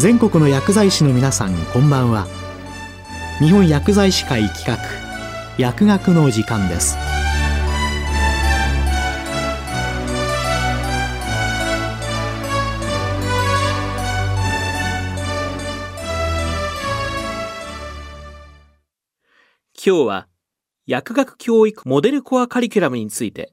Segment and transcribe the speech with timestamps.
[0.00, 2.26] 全国の薬剤師の皆さんこんばんは。
[3.38, 4.78] 日本薬剤師会企画
[5.58, 6.96] 薬学の時間です。
[19.74, 20.28] 今日は
[20.86, 23.52] 薬学教育モデルコアカリキュラムについて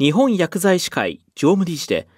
[0.00, 2.08] 日本薬剤師会常務理事で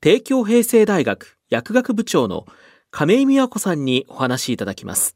[0.00, 2.46] 帝京平成大学薬学部長の
[2.90, 5.14] 亀井美和子さんにお話しいただきます。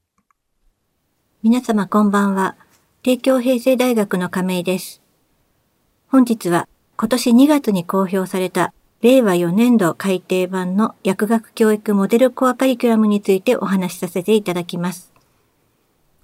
[1.42, 2.54] 皆様こんばんは。
[3.02, 5.02] 帝京平成大学の亀井です。
[6.06, 15.10] 本日は今年2月に公表された令和4年度改訂版の薬学教育モデルコアカリキュラムについてお話しさせていただきます。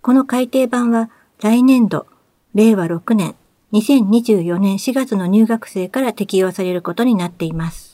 [0.02, 1.10] この改訂版は
[1.40, 2.06] 来年度、
[2.54, 3.34] 令和6年、
[3.72, 7.87] 2024年4月の入学生から適用されることになっています。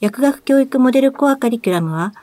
[0.00, 2.14] 薬学教育モデルコアカリキュラムは、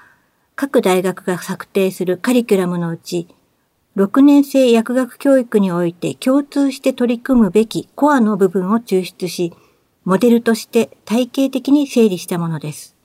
[0.56, 3.28] 各大学が策定するカリキュラムのうち、
[3.95, 9.53] 6年生薬学教育において共通して取り組むべきコアの部分を抽出し、
[10.05, 12.95] モデルとして体系的に整理したものです。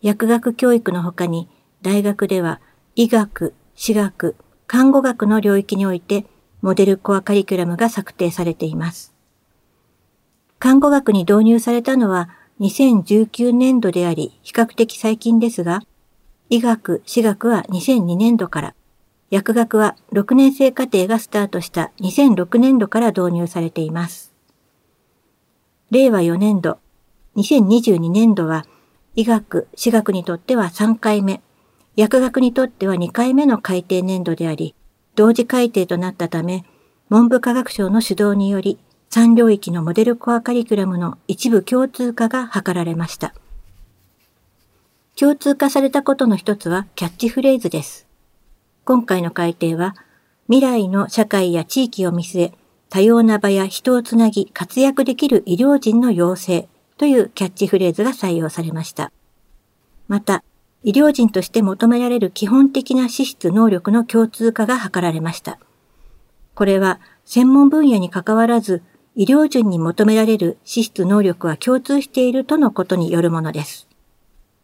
[0.00, 1.48] 薬学教育の他に、
[1.82, 2.60] 大学では
[2.94, 4.36] 医学、歯学、
[4.68, 6.24] 看護学の領域において、
[6.62, 9.12] モデルコアカリキュラムが策定されています。
[10.60, 15.82] 看護学に導入されたのは、2019年度であり、比較的最近ですが、
[16.50, 18.74] 医学、私学は2002年度から、
[19.30, 24.32] 薬学は6年生課程がスタートした2006年度から導入されています。
[25.90, 26.78] 令和4年度、
[27.36, 28.64] 2022年度は、
[29.16, 31.42] 医学、私学にとっては3回目、
[31.96, 34.76] 薬学にとっては2回目の改定年度であり、
[35.16, 36.64] 同時改定となったため、
[37.08, 38.78] 文部科学省の主導により、
[39.14, 43.32] 3領域のモデルコアカリキュラムの一部共通化が図られました。
[45.14, 48.08] 共通化されたことの一つはキャッチフレーズです。
[48.84, 49.94] 今回の改定は、
[50.48, 52.52] 未来の社会や地域を見据え、
[52.88, 56.68] 多様な場や人をつなぎ活躍できる医療人の養成
[56.98, 59.12] というキャッチフレーズが採用されました。
[60.08, 60.42] また、
[60.82, 65.60] 医療人として求められる基本的な資質能力の共通化が図られました。
[66.56, 68.82] これは専門分野に関わらず
[69.16, 73.86] 医療順に求められる資質能力は共通しているとのことによるものです。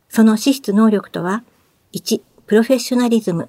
[0.08, 1.44] その資質能力とは、
[1.92, 3.48] 1、プロフェッショナリズム。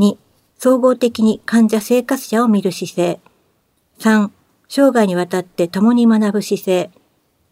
[0.00, 0.16] 2、
[0.58, 3.20] 総合的に患者生活者を見る姿勢。
[4.00, 4.30] 3、
[4.68, 6.90] 生涯にわたって共に学ぶ姿勢。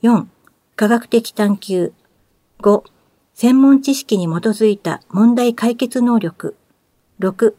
[0.02, 0.26] 4、
[0.74, 1.92] 科学的探求。
[2.60, 2.82] 5、
[3.34, 6.56] 専門知識に基づいた問題解決能力。
[7.20, 7.54] 6、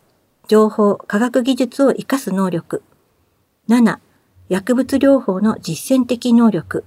[0.49, 2.83] 情報、科学技術を活かす能力。
[3.69, 3.99] 7、
[4.49, 6.83] 薬物療法の実践的能力。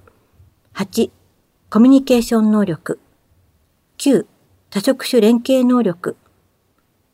[0.75, 1.09] 8、
[1.71, 2.99] コミュニケーション能力。
[3.97, 4.27] 9、
[4.69, 6.15] 多職種連携能力。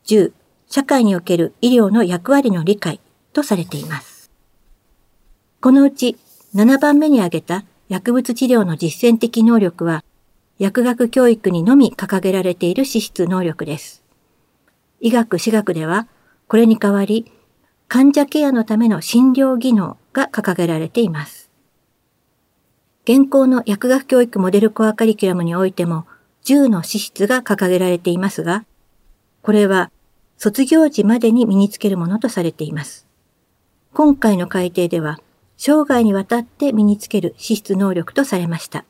[0.04, 0.32] 10、
[0.66, 3.00] 社会における医療の役割の理解
[3.32, 4.30] とされています。
[5.62, 6.18] このうち
[6.54, 10.04] 7番目に挙げた薬物治療の実践的能力は、
[10.58, 14.04] 薬学教育にのみ掲げられている資質能力です。
[15.00, 16.06] 医学、私学では、
[16.48, 17.32] これに代わり、
[17.88, 21.50] 患者ケアのための診療技能が掲げられています。
[23.04, 26.06] 現行の薬学教育モデルコアカリキュラムにおいても
[26.44, 28.64] 10の資質が掲げられていますが、
[29.42, 29.90] これは
[30.38, 33.06] 卒業時までに身につけるものとされています。
[33.92, 35.20] 今回の改定では、
[35.56, 38.84] 生涯にわたって身につける資質能力とされました。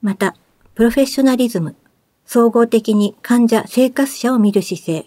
[0.00, 0.34] また、
[0.74, 1.76] プロフェッショナリズム、
[2.26, 5.06] 総合的に患者、生活者を見る姿勢、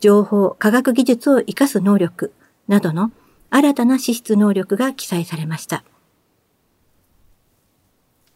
[0.00, 2.32] 情報、科学技術を活かす能力
[2.68, 3.10] などの
[3.50, 5.84] 新たな資質能力が記載されました。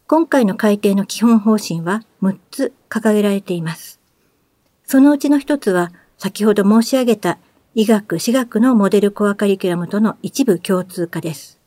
[0.06, 4.00] 今回の改定の基本方針は6つ掲げられています。
[4.84, 7.38] そのうちの一つは先ほど申し上げた
[7.74, 11.60] 医学、私学のモデルコアカリキュラムとの一部共通化です。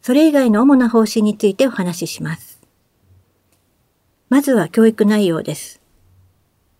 [0.00, 2.60] それ以外の主な方針についてお話しします。
[4.28, 5.80] まずは教育内容です。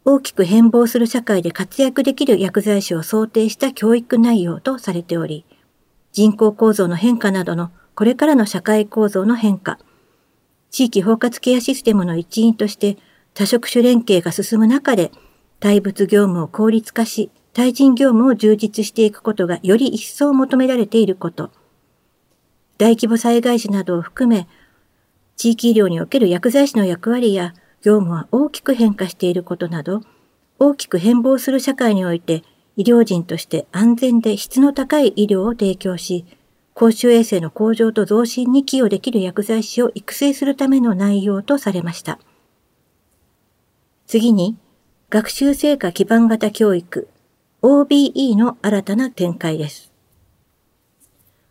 [0.09, 5.45] 大きく変貌する社会で活躍できる薬剤師を想定した教育内容とされており、
[6.13, 9.81] 人口構造の変化などのこれからの社会構造の変化、
[10.71, 12.99] 地域包括ケアシステムの一員として
[13.35, 15.11] 多職種連携が進む中で、
[15.59, 21.51] 対物業務を効率化し、対人業務を充実していくことがより一層求められていること、
[22.79, 24.47] 大規模災害時などを含め、
[25.35, 30.03] 地域医療における薬剤師の役割や業務は大きく変化していることなど、
[30.59, 32.43] 大きく変貌する社会において
[32.77, 36.25] 医療人として安全で質の高い医療を提供し、
[36.75, 42.19] 公衆衛生の向上と増進に寄与できる薬剤師を育成するための内容とされました。
[44.07, 44.57] 次に、
[45.09, 47.09] 学習成果基盤型教育
[47.63, 49.91] OBE の新たな展開です。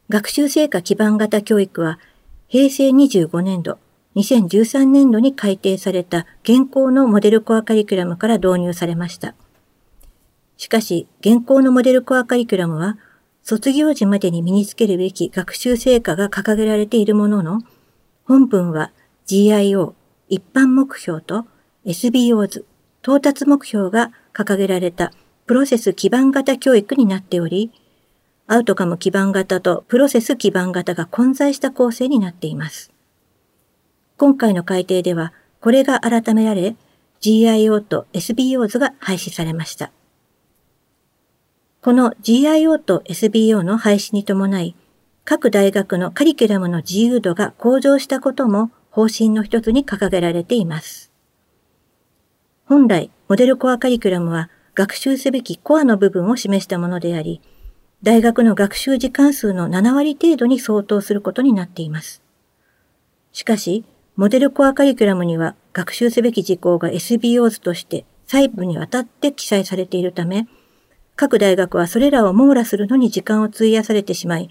[0.10, 2.00] 学習成果基盤型教育は
[2.48, 3.80] 平成25年度、
[4.16, 9.36] 2013年度に改定された現行のモデルコアカリキュラムから導入されました。
[10.58, 12.98] しかし、現行のモデルコアカリキュラムは、
[13.44, 17.62] 卒業時までに身につけるべき学習成果が掲げられているものの、
[18.24, 18.92] 本文は
[19.28, 19.94] GIO、
[20.30, 21.46] 一般目標と
[21.86, 22.64] SBOs、
[23.04, 25.12] 到達目標が掲げられた
[25.46, 27.72] プロセス基盤型教育になっており、
[28.48, 32.95] アウトカム基盤型とプロセス基盤型が混在した構成になっています。
[34.18, 36.76] 今回の改定では、これが改められ、
[37.20, 39.92] GIO と SBOs が廃止されました。
[41.82, 44.76] この GIO と SBO の廃止に伴い、
[45.26, 51.12] 各大学のカリキュラムの自由度が向上したことも方針の一つに掲げられています。
[52.66, 57.42] 本来、モデルコアカリキュラムは学習すべきコアの部分を示したものであり、
[58.02, 62.22] 大学の学習時間数の7割程度に相当することになっています。
[63.32, 63.84] しかし、
[64.16, 70.48] モデルコアカリキュラムには学習すべき事項が SBOs として細部にわたって記載されているため、
[71.18, 74.50] 各大学はそれらを網羅するのに時間を費やされてしまい、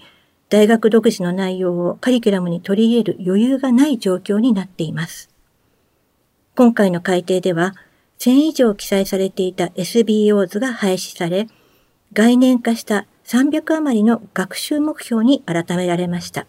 [0.49, 5.29] 大学独自の内容をカリキュラムに取り入れる余裕がない状況になっています。
[6.55, 7.73] 今回の改定では、
[8.19, 11.47] 1000以上記載されていた SBOs が廃止され、
[12.13, 16.45] 概念化した300余りの学習目標に改められました。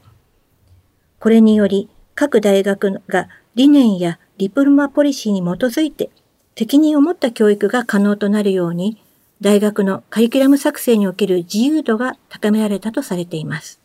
[1.18, 6.10] これにより、各大学が理念やディプロマポリシーに基づいて
[6.56, 9.02] 責任を持った教育が可能となるように、
[9.42, 13.78] 大学のカリキュラム作成における自由度が高められたとされています。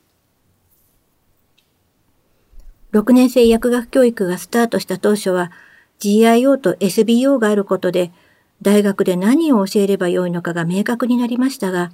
[2.94, 5.52] 6年生薬学教育がスタートした当初は
[6.00, 8.12] GIO と SBO があることで
[8.62, 11.92] 大学で何を教えればよいのかが明確になりましたが、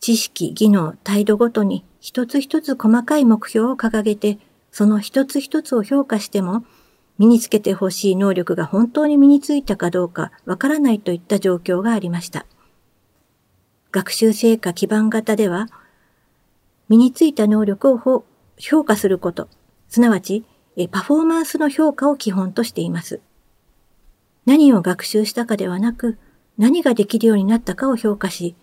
[0.00, 4.38] 知識、技能、態度ごとに一つ一つ細かい目標を掲げて、
[4.76, 6.62] その一つ一つを評価しても、
[7.16, 12.44] 身につけてほしい能力が本当に身についたかどうかわからないといった状況がありました。
[13.90, 15.68] 学習成果基盤型では、
[16.90, 18.26] 身についた能力を
[18.58, 19.48] 評価すること、
[19.88, 20.44] すなわち、
[20.90, 23.22] パフォーマンスの評価を基本としています。
[24.44, 26.18] 何を学習したかではなく、
[26.58, 28.56] 何ができるようになったかを評価し、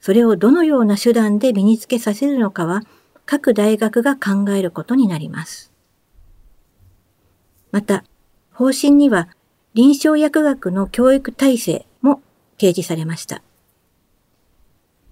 [0.00, 2.82] それをどのような手段で身につけさせるのかは、
[3.30, 5.72] 各大学が考えることになります。
[7.70, 8.02] また、
[8.52, 9.28] 方針には
[9.72, 12.22] 臨床薬学の教育体制も
[12.58, 13.44] 提示されました。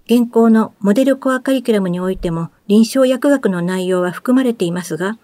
[0.03, 5.17] 現行のモデルコアカリキュラムにおいても臨床薬学の内容は含まれていますが、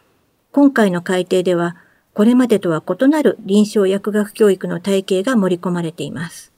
[0.53, 1.75] 今回の改定では、
[2.13, 6.54] これまでとは異なる臨床薬学教育の体系が盛り込まれています。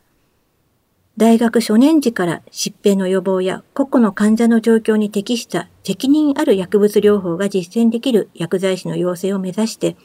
[1.18, 9.98] 大学初年時から疾病の予防や個々の患者の状況に適した責任ある薬物療法が実践できる薬剤師の養成を目指して、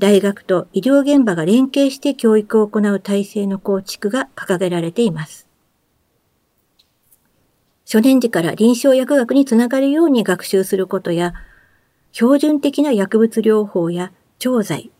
[0.00, 5.46] 大学と医療現場が連携して教育を行う体制の構築が掲げられています。
[7.84, 11.32] 初年時から臨床薬学につながるように学習することや、
[12.10, 14.90] 標準的な薬物療法や調剤、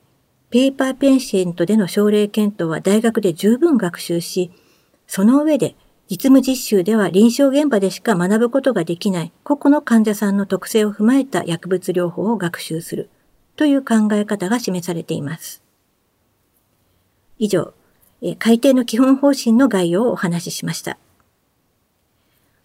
[0.51, 4.53] ペーパーペンシェントでの症例検討は大学で十分学習し、
[5.13, 5.75] その上で
[6.09, 13.11] 実務実習では臨床現場でしか学ぶことができない個々の患者さんの特性を踏まえた薬物療法を学習する
[13.57, 15.65] という考え方が示されています。
[17.41, 17.75] 以上、
[18.39, 20.97] 改定の基本方針の概要をお話ししました。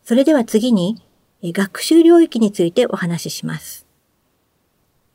[0.04, 1.02] それでは次に、
[1.42, 3.88] 学習領域についてお話しします。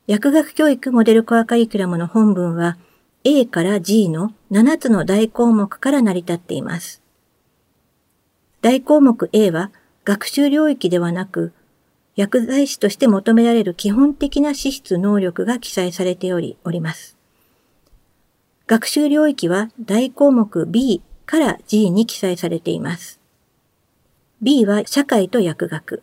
[0.09, 2.77] 薬学教育モデルコアカリキュラムの本文は
[3.23, 7.01] A から G の7つの大項目から成り立っています。
[8.63, 9.71] 大項目 A は
[10.05, 11.53] 学習領域ではなく、
[12.15, 17.17] 薬剤師として求められる基本的な資質能力が記載されており、おります。
[18.67, 23.19] 学習領域は大項目 B から G に記載されています。
[24.43, 26.03] B は社会と薬学。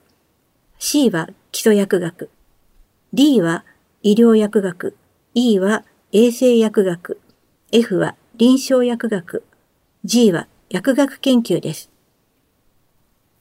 [0.80, 2.30] C は基礎薬学。
[3.14, 3.66] D は
[4.02, 4.96] 医療薬学。
[5.34, 7.20] E は衛生薬学。
[7.72, 9.44] F は臨床薬学。
[10.04, 11.92] G は薬学研究です。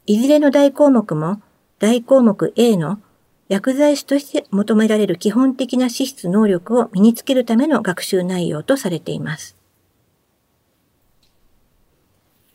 [0.06, 1.40] いずれの大項目も
[1.80, 3.00] 大項目 A の
[3.48, 9.56] 薬剤師として求められる基本的な資質能力を身につけるための学習内容とされています。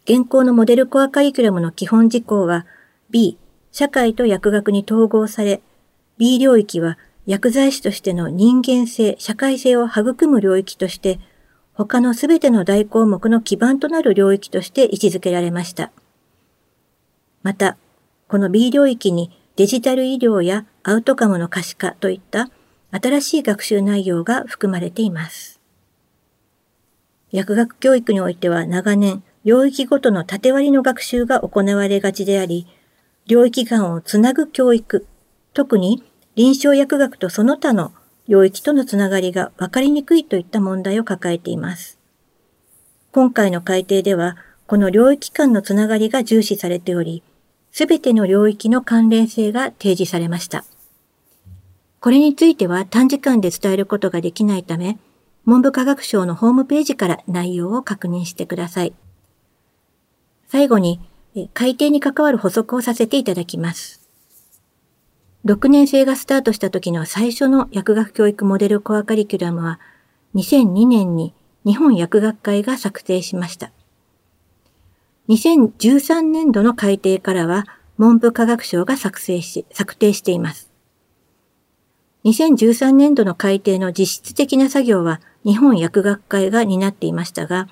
[0.06, 2.66] 現行のモデルコアカリキュラムの基本事項は
[3.10, 3.38] B、
[3.72, 5.62] 社会と薬学に統合され、
[6.18, 11.20] B 領域は薬剤師としての人間性、社会性を育む領域として、
[11.74, 15.92] 他のすべての大項目の基盤となる領域として位置づけられました。
[17.44, 17.78] また、
[18.28, 22.50] この B 領域にデジタル医療やアウトカムの可視化といった
[22.92, 25.60] 新しい学習内容が含まれています。
[27.32, 32.68] 薬学教育においては長年、領域ごとの縦割りの学習が行われがちであり、
[33.28, 35.08] 領域間をつなぐ教育、
[35.54, 36.04] 特に
[36.36, 37.94] 臨床薬学とその他の
[38.28, 41.98] 領域とのつながりが分かりにくいといった問題を抱えています。
[43.12, 47.24] 今回の改定では、この領域間のつながりが重視されており、
[47.72, 50.66] すべての領域の関連性が提示されました。
[52.00, 54.98] これについては短時間で伝えることができないため、
[55.46, 58.94] 文部科学省のホームページから内容を確認してください。
[60.48, 61.00] 最後に、
[61.54, 64.02] 改定に関わる補足をさせていただきます。
[65.46, 69.80] 6年生がスタートした時の最初の薬学教育モデルコアカリキュラムは
[70.36, 71.34] 2002年に
[71.66, 73.72] 日本薬学会が策定しました。
[75.32, 77.66] 2013年度の改定からは
[77.98, 80.70] 文部科学省が作成し、策定しています。
[82.26, 87.70] 2013年度の改定の実質的な作業は日本薬学会が担っていましたが、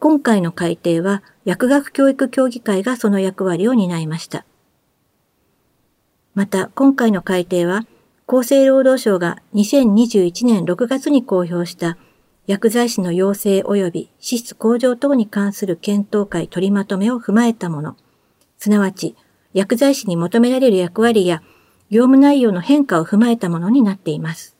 [0.00, 4.44] 今回の改定は薬学教育協議会がその役割を担いました。
[6.34, 7.86] また、今回の改定は、
[8.26, 11.96] 厚生労働省が2021年6月に公表した
[12.48, 17.94] 薬剤師の養成及び資質向上等に関する検討会取りまとめを踏まえたもの、
[18.56, 19.16] すなわち
[19.52, 21.42] 薬剤師に求められる役割や
[21.90, 24.56] 業務内容の変化を踏まえたものになっています。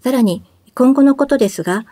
[0.00, 0.42] さらに、
[0.74, 1.84] 今後のことですが、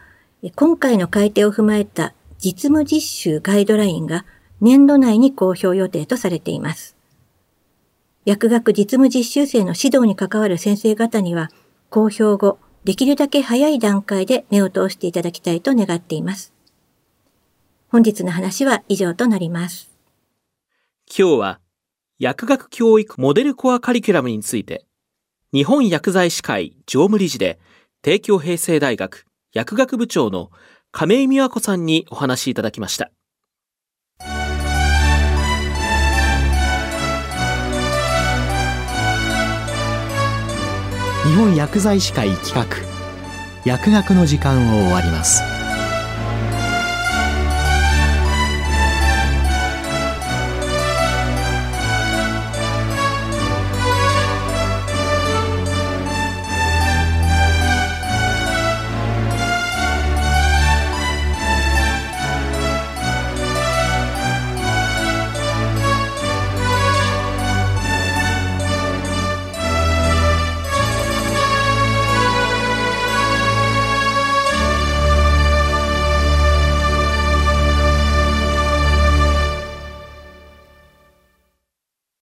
[0.56, 4.24] 今回の改定を踏まえた実務実習ガイドラインが
[4.62, 6.96] 年度内に公表予定とされています。
[8.24, 11.50] 薬学実務実習生の指導に関わる先生方には、
[11.90, 16.52] 公表後、できるだけ早い段階で目を通していただきたいと願っています。
[17.88, 19.90] 本日の話は以上となります。
[21.08, 21.60] 今日は、
[22.18, 24.84] 薬学教育モデルコアカリキュラムについて、
[25.52, 27.58] 日本薬剤師会常務理事で、
[28.02, 29.24] 帝京平成大学
[29.54, 30.50] 薬学部長の
[30.90, 33.10] 亀井美和子さんにお話しいただきました。
[41.34, 42.64] 日本薬剤師会企画。
[43.64, 45.53] 薬学の時間を終わります。